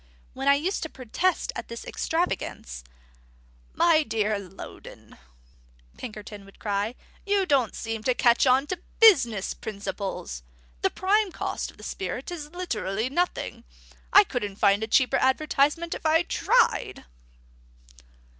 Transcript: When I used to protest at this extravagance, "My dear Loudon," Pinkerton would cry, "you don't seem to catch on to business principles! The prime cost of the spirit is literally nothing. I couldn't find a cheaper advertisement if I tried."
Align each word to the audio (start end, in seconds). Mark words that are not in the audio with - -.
When 0.33 0.47
I 0.47 0.55
used 0.55 0.81
to 0.81 0.89
protest 0.89 1.51
at 1.55 1.67
this 1.67 1.85
extravagance, 1.85 2.83
"My 3.75 4.01
dear 4.01 4.39
Loudon," 4.39 5.15
Pinkerton 5.95 6.43
would 6.43 6.57
cry, 6.57 6.95
"you 7.23 7.45
don't 7.45 7.75
seem 7.75 8.01
to 8.05 8.15
catch 8.15 8.47
on 8.47 8.65
to 8.65 8.81
business 8.99 9.53
principles! 9.53 10.41
The 10.81 10.89
prime 10.89 11.31
cost 11.31 11.69
of 11.69 11.77
the 11.77 11.83
spirit 11.83 12.31
is 12.31 12.49
literally 12.51 13.11
nothing. 13.11 13.63
I 14.11 14.23
couldn't 14.23 14.55
find 14.55 14.81
a 14.81 14.87
cheaper 14.87 15.17
advertisement 15.17 15.93
if 15.93 16.03
I 16.03 16.23
tried." 16.23 17.05